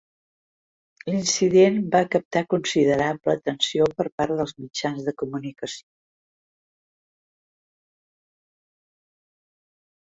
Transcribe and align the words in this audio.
L'incident 1.09 1.77
va 1.95 2.01
captar 2.15 2.43
considerable 2.55 3.35
atenció 3.35 3.89
per 4.01 4.07
part 4.23 4.35
dels 4.41 4.57
mitjans 4.65 5.07
de 5.11 5.15
comunicació. 5.25 5.87